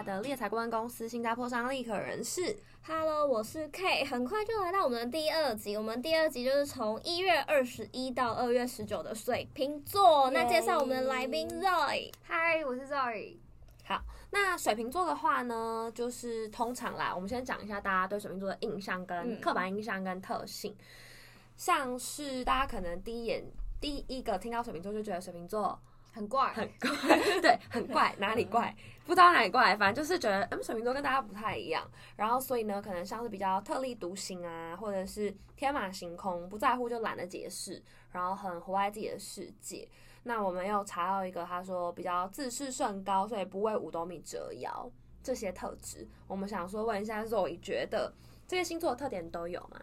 [0.00, 2.56] 下的猎才顾问公司新加坡商立可人士。
[2.86, 5.76] Hello，我是 K，很快就来到我们的第二集。
[5.76, 10.30] 我们第二集就是从一月二十一到二月十九的水瓶座。
[10.30, 12.10] 那介绍我们的来宾 Zoe。
[12.26, 13.36] Hi，我是 Zoe。
[13.84, 20.74] 好，那水瓶座的话呢，就是通常啦，我们先讲一下大家对水瓶座的印象跟刻板印象跟特性。
[20.78, 20.84] 嗯、
[21.58, 23.44] 像是大家可能第一眼
[23.78, 25.78] 第一个听到水瓶座就觉得水瓶座。
[26.12, 28.74] 很怪，很怪， 对，很怪，哪里怪？
[29.06, 31.88] 不知道哪里怪，反正就是觉得，嗯，水瓶座跟大家不太一样。
[32.16, 39.88] 然后，所以呢，可能像是比较特立独行啊，或者是天马行空，不在乎就懒得解释，然后很活在自己的世界。
[40.22, 44.88] 那我们又查到一个，他说比较自视甚高，所以不为五斗米折腰
[45.22, 46.06] 这些特质。
[46.28, 48.12] 我们想说问一下 Zoe，觉得
[48.46, 49.80] 这些星座的特点都有吗？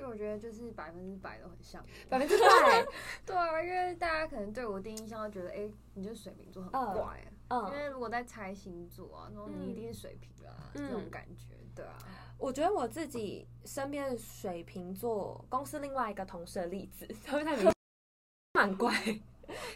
[0.00, 2.86] 其实我觉得就是百分之百都很像，百分之百。
[3.26, 7.28] 对啊，因为大家可能对我第一印象都觉得，哎、欸，你就是水瓶座很怪啊。
[7.48, 7.70] 嗯。
[7.70, 11.98] 因为如果在猜星座啊，然后你一定是水瓶啊，嗯、这种感觉，对啊。
[12.38, 17.70] 我觉得我自己身边的水瓶座公司另外一个同事的例子，他们太明，
[18.54, 18.90] 蛮怪，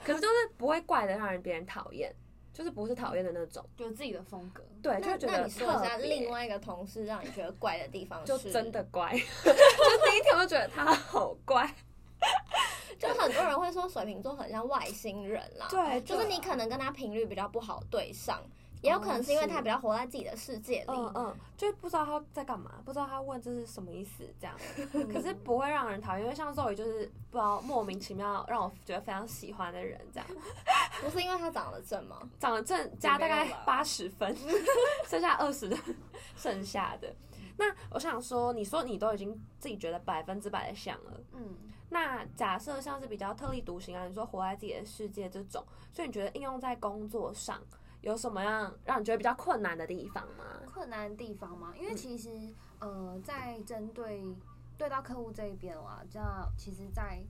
[0.03, 2.11] 可是就是不会怪的让人别人讨厌。
[2.55, 4.63] 就是不是讨厌的那种，就是自己的风格。
[4.81, 5.39] 对，就觉得。
[5.39, 9.11] 那你说一下另外一个同事让你觉得怪的地方，就真的怪。
[9.45, 11.69] 就第一天我就觉得他好怪。
[12.97, 15.67] 就很多人会说水瓶座很像外星人啦。
[15.69, 16.01] 对。
[16.03, 18.41] 就是你可能跟他频率比较不好对上。
[18.85, 24.55] 也有可能是因为他比较活在自己的世界里，嗯嗯，就不知道他在干嘛，不知道他问这是什么意思，这样，
[25.11, 30.27] 可是不会让人讨厌，因为像 Zoe 就是不知道莫名其妙让我觉得非常喜欢的人，这样，
[31.03, 32.29] 不是因为他长得正吗？
[32.39, 34.37] 长得正加大概八十分，
[35.09, 35.77] 剩下二十的
[36.37, 37.11] 剩下的。
[37.57, 41.57] 那我想说，你说你都已经自己觉得百分之百的像了，嗯，
[41.89, 47.59] 那假设像是比较特立独行啊，你说活在自己的世界这种，所以你觉得应用在工作上？
[48.05, 50.45] 有什么样让你觉得比较困难的地方吗？
[50.67, 51.73] 困难的地方吗？
[51.75, 52.29] 因为其实，
[52.81, 54.23] 嗯、呃，在针对
[54.77, 57.25] 对到客户这一边啊，这样其实在，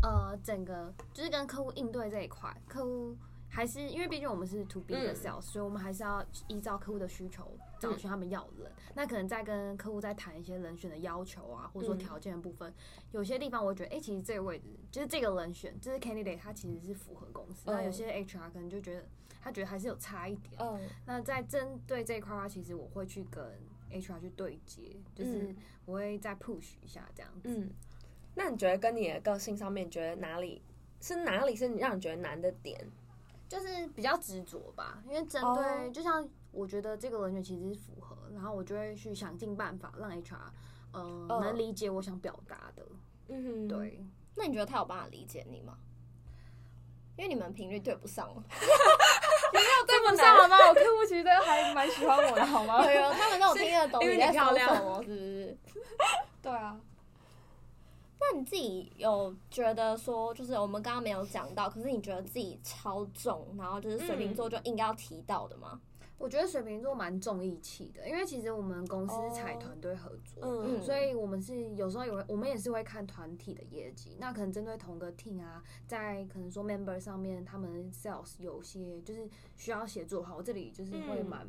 [0.00, 3.16] 在呃整个就是跟客户应对这一块，客户。
[3.50, 7.44] 还是因为毕竟我们是 to B 的 sales，、嗯、所以我们还是要依照客户的需求
[7.80, 8.70] 找寻他们要人。
[8.70, 12.74] 嗯、那可能在跟客户在谈一些人选的要求啊，或者说条件的部分，嗯、
[13.10, 17.70] 有些地方我觉得，哎、欸，其实这个位置就是这个人选，就是 candidate，他其实是符合公司。
[17.70, 19.04] 嗯、那有些 HR 可能就觉得
[19.42, 20.54] 他觉得还是有差一点。
[20.60, 20.80] 嗯。
[21.04, 23.44] 那在针对这一块的话，其实我会去跟
[23.90, 25.52] HR 去对接，就是
[25.84, 27.48] 我会再 push 一下这样子。
[27.48, 27.68] 嗯。
[28.36, 30.62] 那你觉得跟你的个性上面，你觉得哪里
[31.00, 32.78] 是哪里是你让你觉得难的点？
[33.50, 35.92] 就是比较执着吧，因为针对，oh.
[35.92, 40.36] 就像我觉得这个人选其实是符合，然后我就会去想尽办法让 HR，
[40.92, 41.42] 呃，oh.
[41.42, 42.86] 能理解我想表达的。
[43.26, 44.06] 嗯哼，对。
[44.36, 45.76] 那你觉得他有办法理解你吗？
[47.16, 48.34] 因为你们频率对不上了。
[49.52, 50.56] 你没有对不上好吗？
[50.68, 52.80] 我客户其实都还蛮喜欢我的，好吗？
[52.86, 55.58] 对啊，他们都有听得懂你在说什么，是不是？
[56.40, 56.80] 对啊。
[58.30, 65.80] 那你自己有觉得说，就是我们刚刚没有讲到，可是你觉得自己超重，然后就是水瓶座就应该要提到的吗？
[65.82, 74.16] 嗯，我觉得水瓶座蛮重义气的，因为其实我们公司是采团队合作，嗯，所以我们是有时候也会，我们也是会看团体的业绩。
[74.20, 81.46] 那可能针对同个 team 啊，在可能说 member 上面，他们 sales 有些就是需要协助的话，我这里就是会蛮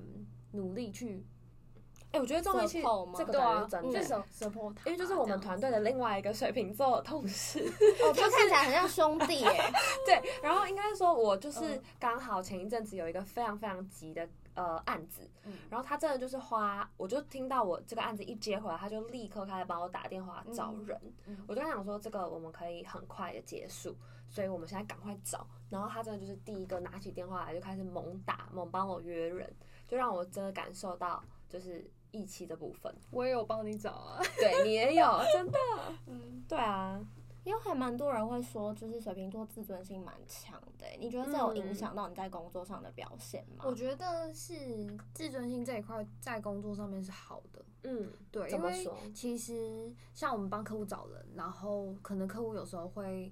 [0.53, 1.23] 努力去。
[2.11, 2.81] 哎、欸，我觉得重义气
[3.15, 3.31] 这个
[3.67, 4.25] 感觉真的，
[4.85, 7.59] 因为就是我们团队的另外一个水瓶座同事，
[8.03, 9.71] 哦，他看起来很像兄弟耶。
[10.05, 15.21] 对，然后应该说，我就是刚好前一阵子有一个非常非常急的呃案子，
[15.69, 20.99] 然后他真的就是花，我就听到我这个案子一接回来，他就立刻开始帮我打电话找人，
[21.47, 23.95] 我就跟他讲说这个我们可以很快的结束，
[24.27, 29.49] 所以我们现在赶快找，然后他真的就是第一个拿起电话来就开始猛打猛帮我约人，
[29.87, 31.91] 就让我真的感受到就是。
[32.13, 34.21] 义气的部分， 我也有帮你找啊。
[34.37, 35.57] 对，你也有， 真的。
[36.07, 36.99] 嗯，对啊，
[37.45, 40.85] 因为还蛮多人会说，就是水瓶座自尊心蛮强的。
[40.99, 43.63] 你觉得这有影响到你在工作上的表现吗？
[43.65, 44.53] 我觉得是
[45.13, 47.63] 自尊心这一块在工作上面是好的。
[47.83, 53.31] 嗯，对，因为其实像我们帮客户找人，然后可能客户有时候会。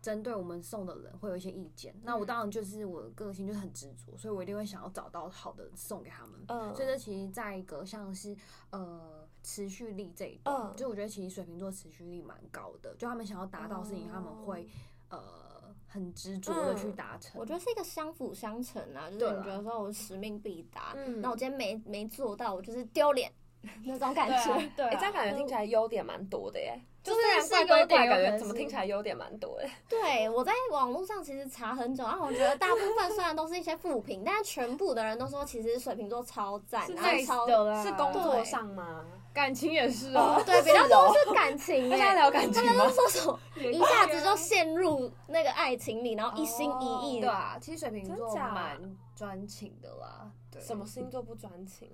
[0.00, 6.40] 针对我们送的人会有一些意见，那我当然就是我的个性就是很执着，所以我一定会想要找到好的送给他们。
[6.48, 8.36] 嗯，所以这其实在一个像是
[8.70, 14.68] 呃持续力这一段，嗯，就我觉得其实水瓶座持续力蛮高的，就他们想要达到事情，他们会
[15.08, 17.40] 呃很执着的去达成。
[17.40, 23.32] 我觉得是一个相辅相成啊，就是你觉得说我使命必达，那我今天没没做到，我就是丢脸。
[23.84, 24.70] 那种感觉。
[24.76, 26.80] 对，哎，这样感觉听起来优点蛮多的耶。
[27.02, 29.66] 就是怪怪怪，感觉怎么听起来优点蛮多的。
[29.88, 36.94] 对，我在网络上其实查很久，然后我觉得大部分虽然都是一些负评，但是全部的人都说其实水瓶座超赞，是
[37.24, 39.06] 超的，是工作上吗？
[39.32, 41.88] 感情也是哦，对，比较多是感情。
[41.88, 42.72] 大家聊感情吗？
[42.76, 47.20] 他们说什么 一下子就陷入那个爱情里，然后一心一意。
[47.20, 48.78] 对啊，其实水瓶座蛮
[49.16, 50.30] 专情的啦。
[50.50, 51.88] 对，什么星座不专情？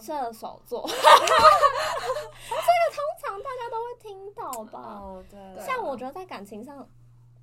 [0.00, 1.02] 射手座， 这个
[2.92, 4.80] 通常大家都会听到吧？
[4.80, 5.64] 哦，对。
[5.64, 6.86] 像我觉得在感情上，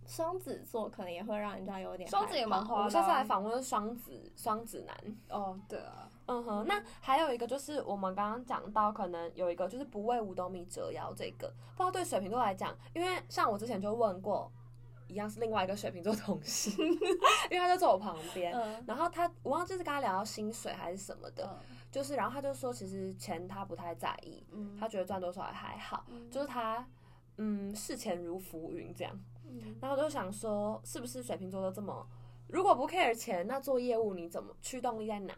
[0.06, 2.09] 双子座可能也会让人家有点。
[2.09, 2.83] 双子也蛮花的。
[2.86, 4.95] 我下次来访问双子，双子男。
[5.30, 6.07] 哦，对啊。
[6.27, 14.50] 嗯哼，那还有一个就是我们刚刚讲到，可能有一个就是不为五斗米折腰这个，不知道对水瓶座来讲，因为像我之前就问过，
[15.12, 16.72] 一样是另外一个水瓶座同事，
[17.52, 21.46] 因为他就坐我旁边，嗯、然后他我忘记是跟他聊到薪水还是什么的。
[21.46, 26.88] 嗯就是，然后他就说，其实钱他不太在意，嗯、他觉得赚多少也还好，嗯、就是他，
[27.36, 29.13] 嗯，视钱如浮云这样。
[29.44, 32.07] 嗯、然后我就想说，是不是水瓶座都这么，
[32.48, 35.34] 如果不 care 钱，那做业务你怎么驱动力在哪？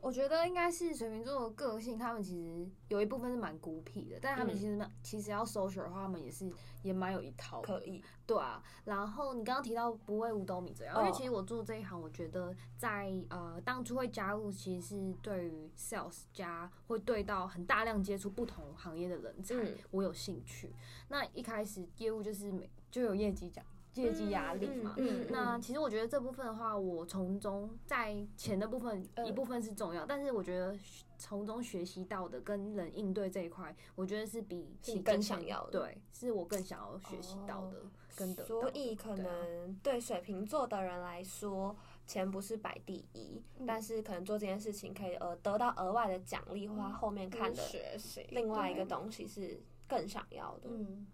[0.00, 6.50] 我觉得应该是水瓶座的个性，他们其实有一部分是蛮孤僻的，但他们其实、嗯、其实要 social 的话，他们也是
[6.82, 8.62] 也蛮有一套，可以，对啊。
[8.84, 20.74] 然后你刚刚提到不为五斗米折腰，因为其实我做这一行，我觉得在呃当初会加入，其实是对于 sales 加会对到很大量接触不同行业的人才，嗯、我有兴趣。
[21.08, 23.64] 那一开始业务就是每就有业绩讲。
[23.94, 30.76] 业绩压力嘛，嗯嗯嗯、那其实我觉得这部分的话，我从中在钱的部分一部分是重要，嗯、但是我觉得
[31.18, 38.60] 从中学习到的跟人应对这一块，我觉得是比你更想要的，对，是我更想要学习到的，哦、跟得到的。
[38.60, 41.76] 所以可能对水瓶座的人来说，
[42.06, 50.70] 钱不是摆第一，嗯、但是可能做这件事情可以呃得到额外的奖励，或他后面看的学习另外一个东西是更想要的。
[50.70, 51.06] 嗯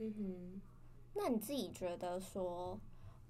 [0.00, 0.60] 嗯哼。
[1.14, 2.78] 那你自己觉得说，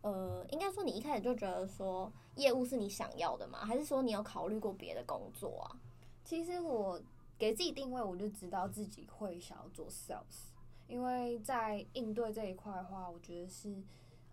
[0.01, 3.59] 呃，应该说你一开始就觉得说业务是你想要的吗？
[3.65, 5.77] 还是说你有考虑过别的工作啊？
[6.25, 7.01] 其实我
[7.39, 10.49] 给自己定位，我就知道自己会想要做 sales，
[10.89, 13.83] 因为在应对这一块的话，我觉得是，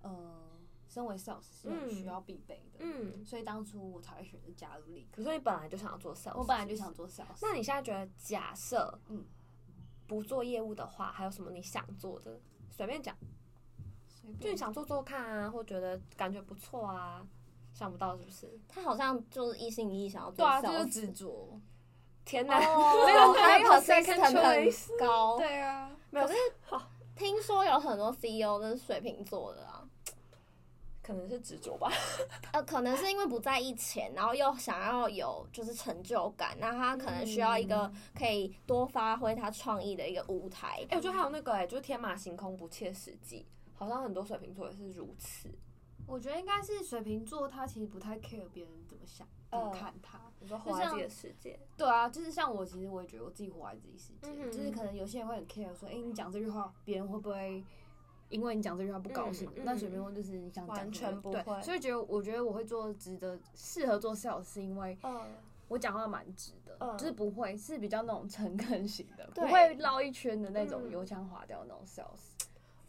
[0.01, 0.49] 呃，
[0.87, 5.21] 身为 sales 是很需要必备的，嗯，嗯，所以当初我才会选择加入立可。
[5.21, 7.39] 可是你本来就想要做 sales，我本来就想做 sales。
[7.41, 9.25] 那你现在觉得，假设嗯
[10.07, 12.39] 不做业务的话，还有什么你想做的？
[12.69, 13.13] 随便讲。
[14.39, 17.25] 就你想做做看啊，或觉得感觉不错啊，
[17.73, 18.59] 想不到是不是？
[18.67, 21.59] 他好像就是一心一意想要做，对啊，就是执着。
[22.23, 26.27] 天哪， 没有还有 second 很高，对啊，没有。
[26.27, 26.39] 可是
[27.15, 29.83] 听说有很多 CEO 都是水瓶座的啊，
[31.03, 31.91] 可能是执着吧。
[32.53, 40.85] 呃，可能是因为不在意钱，然后又想要有就是成就感，那他可能需要一个可以多发挥他创意的一个舞台。
[40.89, 43.45] 哎，我觉得还有那个哎，就是天马行空，不切实际。
[43.81, 45.49] 好像很多水瓶座也是如此。
[46.05, 50.19] 我觉得应该是水瓶座，他其实不太 care 别人怎么想、怎么看他。
[50.39, 51.59] 你说活在自己的世界。
[51.75, 54.51] 对啊，就是像我，其实我也觉得我自己活在自己世界。
[54.51, 57.63] 就是可能有些人会很 care，说，哎，你讲这句话，别人会不会
[58.29, 59.49] 因为你讲这句话不高兴？
[59.63, 61.61] 那水瓶座就是你想讲，完全不会。
[61.63, 64.95] 所以觉得，我觉得我会做值得适合做 sales，是因为
[65.69, 72.30] 我讲话蛮直的，就是不会是比较那种诚恳型的，不会绕一圈的那种油腔滑调那种 sales。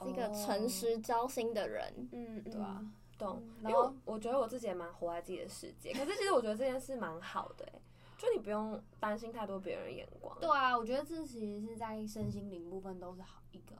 [0.06, 2.84] 一个诚实交心的人，嗯，对啊，
[3.18, 3.42] 懂。
[3.62, 7.80] 然后我觉得我自己也蛮活在自己的世界，可是其实我觉得这件事蛮好的，哎，
[8.18, 10.36] 就你不用担心太多别人眼光。
[10.40, 13.76] 对啊，我觉得这其实是在身心灵部分都是好一个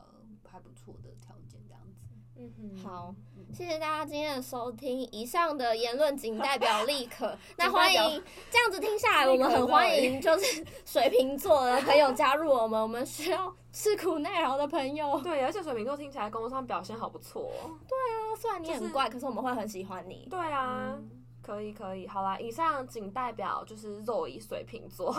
[0.48, 2.11] 还不错的条件，这样子。
[2.58, 3.14] 嗯，好，
[3.52, 5.00] 谢谢大家今天的收听。
[5.12, 7.36] 以上的言论仅代表立可。
[7.56, 12.80] 那欢迎这样子听下来，我们很欢迎就是水瓶座的朋友加入我们。
[12.80, 15.20] 我们需要吃苦耐劳的朋友。
[15.22, 17.50] 对，而且水瓶座听起来工作上表现好不错。
[17.88, 20.26] 对啊，虽然你很怪，可是我们会很喜欢你。
[20.30, 20.98] 对啊，
[21.42, 25.14] 可以可以，好啦，以上仅代表就是肉以水瓶座。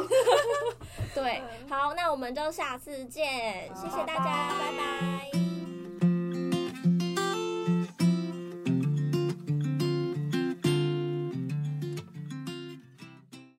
[1.16, 5.53] 对，好，那我们就下次见，谢谢大家，拜拜。